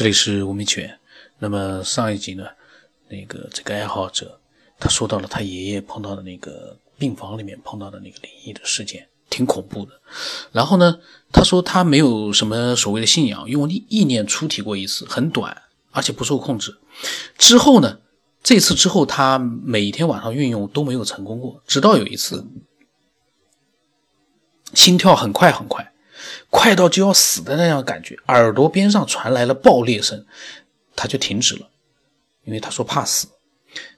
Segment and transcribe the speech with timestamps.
[0.00, 0.98] 这里是吴明全。
[1.40, 2.46] 那么上一集呢，
[3.10, 4.40] 那个这个爱好者
[4.78, 9.92] 他说到了他爷爷碰到的那个病房里面碰到的那个灵异的事件，挺恐怖的。
[10.52, 10.98] 然后呢，
[11.30, 15.54] 他说他没有什么所谓的信仰，用意念出体过一次，很短，
[15.90, 16.78] 而且不受控制。
[17.36, 17.98] 之后呢，
[18.42, 22.46] 这次之后他每天晚上运用都没有成功过，直到有一次，
[24.72, 25.92] 心跳很快很快。
[26.50, 30.24] 快到就要死的那样感觉，耳朵边上传来了爆裂声，
[30.96, 31.68] 他就停止了，
[32.44, 33.28] 因为他说怕死，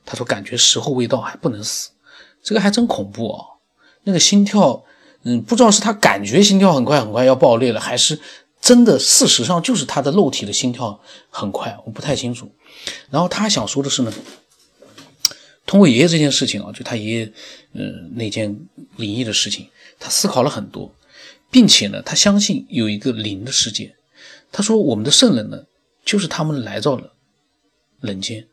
[0.04, 1.90] 他说感觉时候未到，还不能死，
[2.42, 3.46] 这个还真恐怖啊！
[4.04, 4.84] 那个心跳，
[5.22, 8.20] 嗯，不知道是他感觉心跳很快很快要爆裂了，还是
[8.60, 11.00] 真的事实上就是他的肉体的心跳
[11.30, 12.50] 很快，我不太清楚。
[13.10, 14.12] 然后他想说的是呢，
[15.64, 17.32] 通过爷爷这件事情啊，就他爷爷，
[17.72, 18.56] 嗯，那件
[18.96, 20.92] 灵异的事情，他思考了很多。
[21.52, 23.94] 并且呢，他相信有一个灵的世界。
[24.50, 25.64] 他说：“我们的圣人呢，
[26.04, 27.12] 就是他们来到了
[28.00, 28.46] 人间，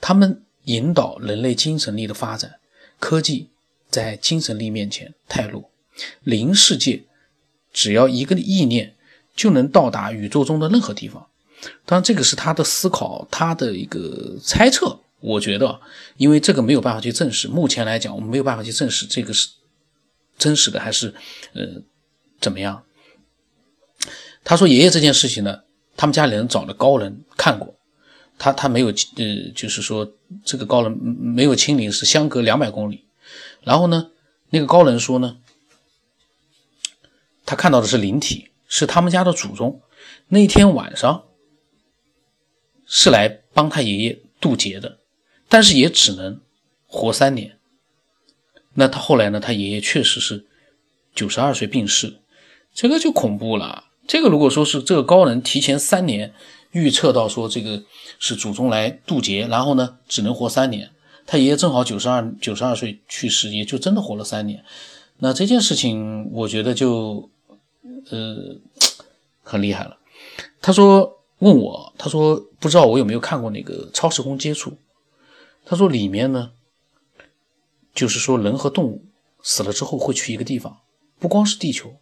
[0.00, 2.56] 他们引导人类精神力的发展，
[2.98, 3.48] 科技
[3.90, 5.70] 在精神力面前太弱。
[6.22, 7.04] 灵世界
[7.70, 8.94] 只要一个意念
[9.36, 11.26] 就能到达宇宙中的任何地方。
[11.84, 15.00] 当然，这个是他的思考，他的一个猜测。
[15.20, 15.80] 我觉得，
[16.16, 17.46] 因为这个没有办法去证实。
[17.46, 19.48] 目前来讲，我们没有办法去证实这个是
[20.38, 21.14] 真实的还是
[21.52, 21.82] 呃。”
[22.42, 22.84] 怎么样？
[24.44, 25.62] 他说：“爷爷这件事情呢，
[25.96, 27.76] 他们家里人找了高人看过，
[28.36, 30.12] 他他没有呃，就是说
[30.44, 33.04] 这个高人没有亲临，是相隔两百公里。
[33.62, 34.10] 然后呢，
[34.50, 35.38] 那个高人说呢，
[37.46, 39.80] 他看到的是灵体，是他们家的祖宗。
[40.26, 41.24] 那天晚上
[42.84, 44.98] 是来帮他爷爷渡劫的，
[45.48, 46.40] 但是也只能
[46.88, 47.60] 活三年。
[48.74, 49.38] 那他后来呢？
[49.38, 50.46] 他爷爷确实是
[51.14, 52.18] 九十二岁病逝。”
[52.74, 53.84] 这个就恐怖了。
[54.06, 56.34] 这个如果说是这个高人提前三年
[56.72, 57.82] 预测到说这个
[58.18, 60.90] 是祖宗来渡劫，然后呢只能活三年，
[61.26, 64.64] 他爷爷正好九十二九十二岁去世，也就真的活了三年。
[65.18, 67.30] 那这件事情我觉得就
[68.10, 68.56] 呃
[69.42, 69.98] 很厉害了。
[70.60, 74.76] 他说问我，他说不知道我有没有看过那个超时空接触。
[75.64, 76.50] 他说里面呢
[77.94, 79.04] 就是说人和动物
[79.42, 80.78] 死了之后会去一个地方，
[81.20, 81.94] 不光是地球。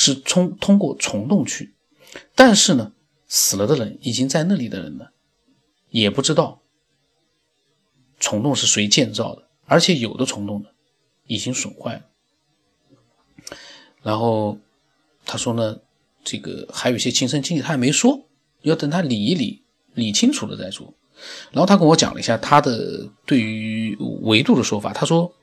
[0.00, 1.74] 是通通过虫洞去，
[2.36, 2.92] 但是呢，
[3.26, 5.08] 死了的人已经在那里的人呢，
[5.90, 6.62] 也不知道
[8.20, 10.68] 虫洞是谁建造的，而且有的虫洞呢
[11.26, 12.02] 已经损坏了。
[14.00, 14.56] 然后
[15.24, 15.80] 他说呢，
[16.22, 18.24] 这个还有一些亲身经历，他也没说，
[18.62, 19.64] 要等他理一理，
[19.94, 20.94] 理清楚了再说。
[21.50, 25.34] 然后他跟我讲了一下他的对于维度的说法，他说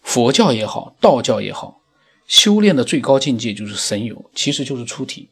[0.00, 1.82] 佛教也好，道教也好。
[2.26, 5.28] 修炼的最高境界就是神游，其实就是出体。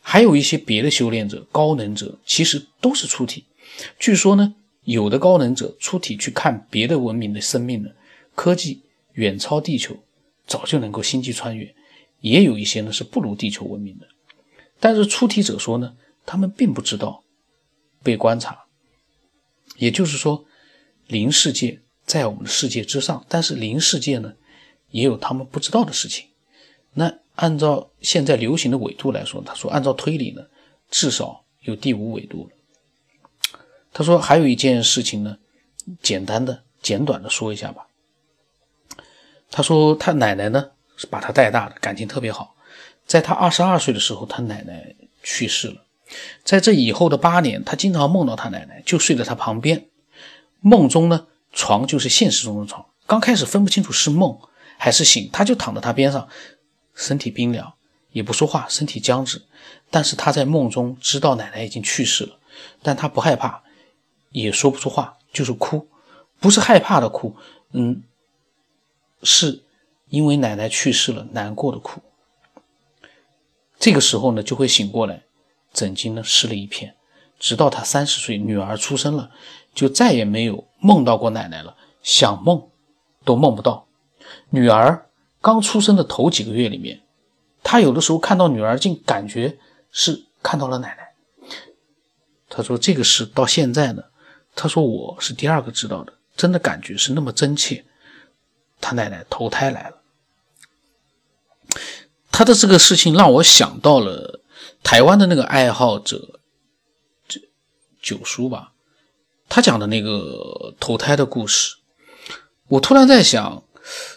[0.00, 3.44] 还有一些别的修炼者、高能者，其实都是出体。
[3.98, 7.90] 据说呢，有的高能者出体去看别的文明的生命呢，
[8.34, 8.82] 科技
[9.14, 9.96] 远超地球，
[10.46, 11.74] 早就能够星际穿越。
[12.20, 14.06] 也有一些呢是不如地球文明的，
[14.80, 15.94] 但是出体者说呢，
[16.26, 17.22] 他们并不知道
[18.02, 18.64] 被观察。
[19.76, 20.44] 也就是说，
[21.06, 24.34] 灵世界在我们的世界之上，但是灵世界呢？
[24.94, 26.28] 也有他们不知道的事情。
[26.92, 30.42] 那按照现在流行的纬度来说，他说按照推理呢，
[30.88, 33.58] 至少有第五纬度了。
[33.92, 35.38] 他说还有一件事情呢，
[36.00, 37.88] 简单的、简短的说一下吧。
[39.50, 42.54] 他说他奶奶呢是把他带大的，感情特别好。
[43.04, 44.94] 在他二十二岁的时候，他奶奶
[45.24, 45.82] 去世了。
[46.44, 49.88] 在这以后的八年，他经常梦到他奶奶，就睡在他旁边。
[50.60, 52.86] 梦中呢，床就是现实中的床。
[53.08, 54.38] 刚开始分不清楚是梦。
[54.76, 56.28] 还是醒，他就躺在他边上，
[56.94, 57.74] 身体冰凉，
[58.10, 59.42] 也不说话，身体僵直。
[59.90, 62.38] 但是他在梦中知道奶奶已经去世了，
[62.82, 63.62] 但他不害怕，
[64.30, 65.88] 也说不出话，就是哭，
[66.40, 67.36] 不是害怕的哭，
[67.72, 68.02] 嗯，
[69.22, 69.62] 是
[70.08, 72.00] 因为奶奶去世了难过的哭。
[73.78, 75.22] 这个时候呢，就会醒过来，
[75.72, 76.94] 枕巾呢湿了一片，
[77.38, 79.30] 直到他三十岁，女儿出生了，
[79.74, 82.68] 就再也没有梦到过奶奶了，想梦
[83.24, 83.86] 都梦不到。
[84.54, 85.10] 女儿
[85.40, 87.02] 刚出生的头几个月里面，
[87.64, 89.58] 他有的时候看到女儿，竟感觉
[89.90, 91.12] 是看到了奶奶。
[92.48, 94.04] 他说这个事到现在呢，
[94.54, 97.84] 他说我是第二个知道的，真的感觉是那么真切。
[98.80, 99.96] 他奶奶投胎来了。
[102.30, 104.40] 他的这个事情让我想到了
[104.84, 106.38] 台湾的那个爱好者，
[107.26, 107.40] 这
[108.00, 108.72] 九叔吧，
[109.48, 111.74] 他讲的那个投胎的故事，
[112.68, 113.63] 我突然在想。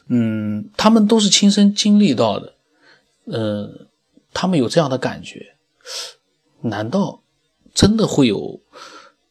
[0.07, 2.53] 嗯，他们都是亲身经历到的，
[3.25, 3.87] 呃，
[4.33, 5.55] 他们有这样的感觉，
[6.61, 7.21] 难道
[7.73, 8.59] 真的会有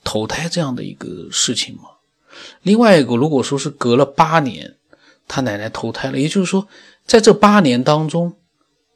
[0.04, 1.82] 投胎这样的一个事情吗？
[2.62, 4.76] 另外一个，如果说是隔了八年，
[5.26, 6.68] 他奶奶投胎了，也就是说，
[7.06, 8.36] 在这八年当中，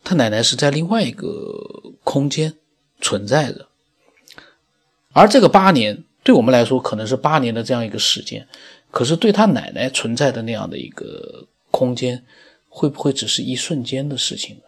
[0.05, 2.55] 他奶奶是在另外一个空间
[3.01, 3.69] 存在着，
[5.13, 8.47] 而这个八年对我们来说可能是八年的这样一个时间，
[8.91, 12.25] 可是对他奶奶存在的那样的一个空间，
[12.69, 14.63] 会不会只是一瞬间的事情呢？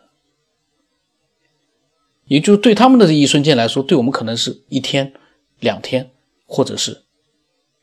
[2.26, 5.12] 也就对他们的这一瞬间来说，对我们可能是一天、
[5.60, 6.10] 两天，
[6.46, 7.02] 或者是。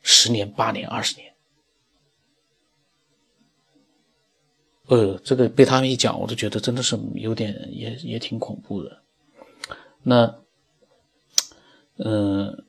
[0.02, 1.34] 十年、八年、二十年，
[4.88, 9.02] 呃，这个被他们一讲，我都觉得真的是有点，也也挺恐怖的。
[10.04, 10.40] 那，
[11.98, 12.64] 嗯，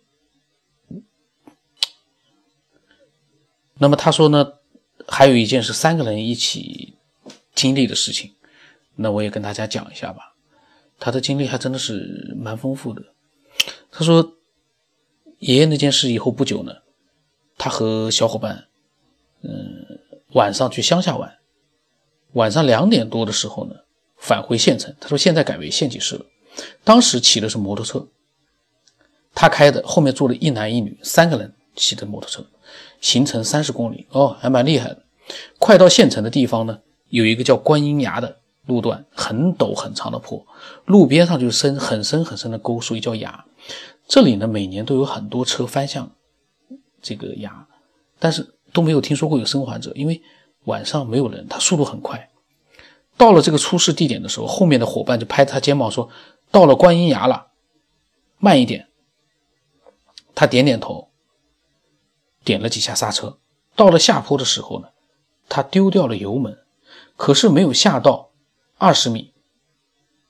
[3.83, 4.53] 那么他说呢，
[5.09, 6.99] 还有一件是三个人一起
[7.55, 8.31] 经历的事情，
[8.95, 10.35] 那我也跟大家讲一下吧。
[10.99, 13.03] 他的经历还真的是蛮丰富的。
[13.91, 14.35] 他说，
[15.39, 16.75] 爷爷那件事以后不久呢。
[17.57, 18.69] 他和小伙伴，
[19.43, 19.51] 嗯，
[20.33, 21.39] 晚上去乡下玩。
[22.33, 23.75] 晚上两点多的时候呢，
[24.19, 24.95] 返回县城。
[25.01, 26.25] 他说现在改为县级市了。
[26.85, 28.07] 当时骑的是摩托车，
[29.35, 32.45] 他开的，后面坐了一男一女三个人骑的摩托车，
[33.01, 35.05] 行程三十公里哦，还蛮厉害的。
[35.59, 40.47] 快到县城的地方呢，有一个叫观音崖的路段，很陡很长的坡，
[40.85, 43.45] 路边上就深很深很深的沟，所以叫崖。
[44.09, 46.11] 这里呢，每年都有很多车翻向。
[47.03, 47.67] 这个崖，
[48.19, 50.21] 但是都没有听说过有生还者，因为
[50.65, 52.29] 晚上没有人，他速度很快。
[53.17, 56.09] 到了这个出事地点的时候，后面的伙伴就拍他肩膀说
[56.51, 57.49] ：“到了观音崖了，
[58.39, 58.89] 慢一点。”
[60.35, 61.10] 他点点头，
[62.45, 63.39] 点了几下刹车。
[63.77, 64.89] 到了下坡的时候呢，
[65.49, 66.59] 他丢掉了油门，
[67.17, 68.31] 可是没有下到
[68.79, 69.33] 二十米，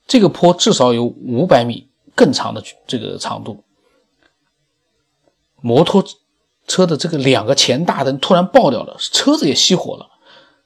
[0.07, 3.65] 这个坡至少有五百米更长的这个长度，
[5.61, 6.05] 摩托。
[6.67, 10.09] 车的这个两个前大灯突然爆掉了，车子也熄火了，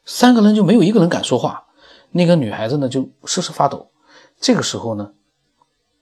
[0.04, 1.64] 三个人就没有一个人敢说话。
[2.10, 3.90] 那个女孩子呢就瑟瑟发抖。
[4.38, 5.12] 这个时候呢，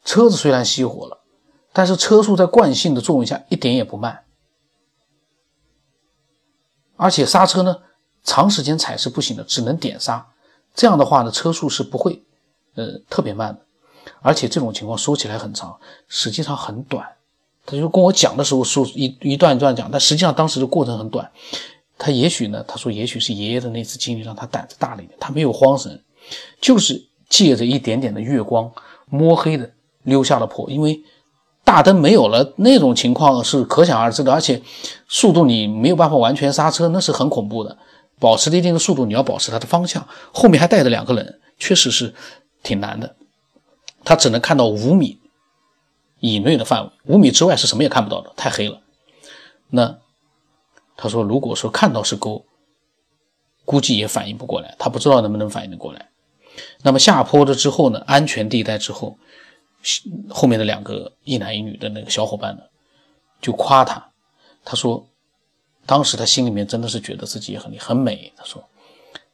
[0.04, 1.22] 车子虽然熄火了，
[1.72, 4.24] 但是车速在惯性的作用下一点也不慢，
[7.02, 7.76] 而且刹车呢
[8.22, 10.24] 长时间踩是不行的，只能点刹。
[10.74, 12.22] 这样的话呢，车速是不会
[12.76, 13.60] 呃特别慢的，
[14.20, 15.76] 而且这种情况说起来很长，
[16.08, 17.06] 实际上很短。
[17.66, 21.30] 他就跟我讲的时候说一一段一段讲，但实际上当时的过程很短。
[21.98, 26.02] 他也许呢，他说也许是爷爷的那次经历让他胆子大了一点，他没有慌神，
[26.60, 28.70] 就是借着一点点的月光，
[29.06, 29.70] 摸黑的
[30.02, 30.68] 溜下了坡。
[30.70, 31.00] 因为
[31.64, 34.62] 大灯没有了，那种情况是可想而知的，而且
[35.08, 37.78] 速度你没有办法完全刹车，那是很恐怖的。
[38.18, 42.14] 保持一定的速度，你要保持它的方向，后面还带着两个人，确实是
[42.62, 43.16] 挺难的。
[44.04, 45.18] 他只能看到五米。
[46.24, 48.78] 以内的范围，五米之外是什么也看不到的，太黑了。
[49.70, 49.98] 那
[50.96, 52.44] 他说，如果说看到是沟，
[53.64, 56.10] 估计也反应不过来，他不知道能不能反应得过来。
[56.82, 59.18] 那么下坡了之后呢，安全地带之后，
[60.30, 62.62] 后面的两个一男一女的那个小伙伴呢，
[63.40, 64.10] 就夸他，
[64.64, 65.06] 他说，
[65.86, 68.32] 当时他心里面真的是觉得自己很很美。
[68.36, 68.64] 他说，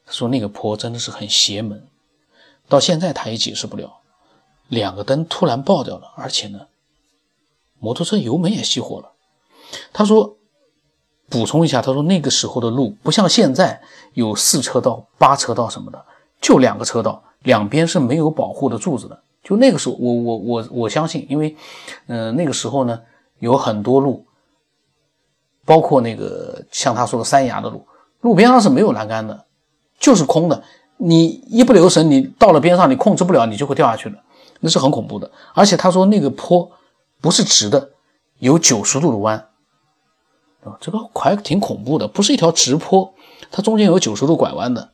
[0.07, 1.87] 他说那个坡真的是很邪门，
[2.69, 3.99] 到现在他也解释不了，
[4.69, 6.67] 两个灯突然爆掉了，而且呢。
[7.81, 9.13] 摩托车油门也熄火了。
[9.93, 10.37] 他说
[11.31, 13.81] ：“补充一下，他说那个时候的路不像现在
[14.15, 16.05] 有四车道、八车道什么的，
[16.41, 19.23] 就两个车道，两边是没有保护的柱子的。
[19.49, 21.57] 就那个时候，我我我我相信，因为，
[22.09, 23.01] 嗯，那个时候呢，
[23.39, 24.27] 有很多路，
[25.65, 27.87] 包括那个像他说的山崖的路，
[28.21, 29.47] 路边上是没有栏杆的，
[29.99, 30.63] 就是空的。
[30.99, 34.19] 你一不留神，你到了边上，你控制不了，你就会掉下去的，
[34.61, 35.31] 那是很恐怖的。
[35.55, 36.71] 而且他说那个坡。”
[37.21, 37.91] 不是直的，
[38.39, 39.49] 有九十度的弯，
[40.63, 43.13] 啊，这个还挺恐怖的，不是一条直坡，
[43.51, 44.93] 它中间有九十度拐弯的，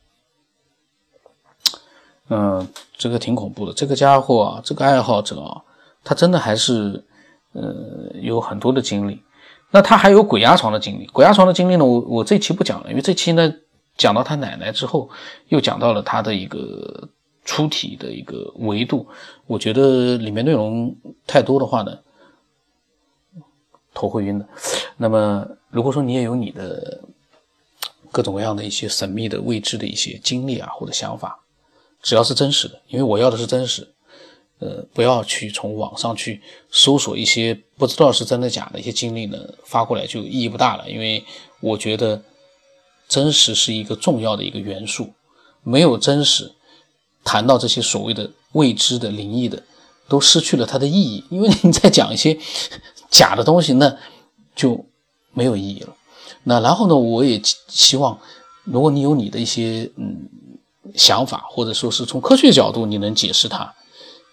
[2.29, 2.67] 嗯，
[2.97, 3.73] 这个挺恐怖的。
[3.73, 5.61] 这个家伙啊，这个爱好者啊，
[6.03, 7.03] 他真的还是，
[7.53, 9.21] 呃，有很多的经历。
[9.71, 13.53] 那他还有鬼压床的经历，鬼压床的经历呢，我我这期不讲了，因为这期呢
[13.97, 15.09] 讲到他奶奶之后，
[15.49, 17.09] 又讲到了他的一个
[17.43, 19.07] 出体的一个维度，
[19.47, 20.95] 我觉得里面内容
[21.27, 21.97] 太多的话呢。
[23.93, 24.45] 头会晕的。
[24.97, 26.99] 那么，如果说你也有你的
[28.11, 31.39] 各种各样的一些神秘的未知的一些经历啊，或者想法，
[32.05, 33.85] 只要是真实的，因为我要的是真实，
[34.59, 40.87] 呃，不要去从网上去搜索一些不知道是真的假的一些经历呢，发过来就意义不大了。
[40.87, 41.23] 因为
[41.59, 42.21] 我觉得
[43.09, 45.13] 真实是一个重要的一个元素，
[45.63, 46.53] 没有真实，
[47.23, 49.63] 谈到这些所谓的未知的灵异的，
[50.07, 51.23] 都失去了它的意义。
[51.31, 52.37] 因为你在讲一些。
[53.07, 53.97] 假的东西那
[54.55, 54.83] 就
[55.31, 55.95] 没有意义了。
[56.43, 58.19] 那然后呢，我也希望，
[58.65, 60.27] 如果你有你的一些嗯
[60.93, 63.73] 想法，或者说是从科学角度你能解释它，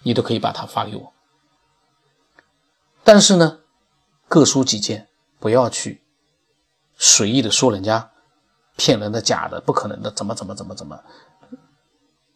[0.03, 1.13] 你都可以把它发给我。
[3.05, 3.61] 但是呢，
[4.29, 5.09] 各抒己见，
[5.41, 6.03] 不要去
[6.97, 8.11] 随意的说人家
[8.77, 11.03] 骗人的、假的、不可能的，怎么怎么怎么怎么。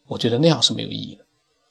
[0.07, 1.25] 我觉得那样是没有意义的。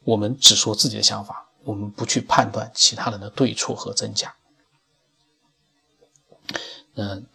[0.04, 4.34] 我们只说自己的想法，我们不去判断其他人的对错和真假。
[6.96, 7.26] 嗯，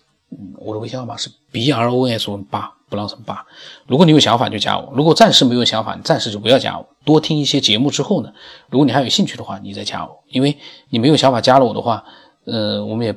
[0.57, 3.47] 我的微信号码是 b r o s 八，不让什么八。
[3.87, 6.87] 如果你有想法就加我，如果暂时没有想法，你暂时就不要加我。
[7.05, 8.33] 多听一些节目之后呢，
[8.69, 10.23] 如果你还有兴趣的话，你再加我。
[10.27, 10.59] 因为
[10.91, 12.05] 你没有想法加了我的话，
[12.45, 13.17] 呃，我们也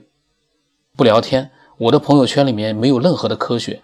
[0.95, 1.51] 不聊天。
[1.77, 3.81] 我的朋友圈里面没有任何的科学，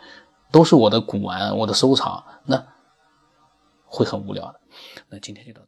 [0.51, 2.63] 都是我的古玩，我的收藏，那
[3.85, 4.59] 会很无聊的。
[5.09, 5.67] 那今天就到这。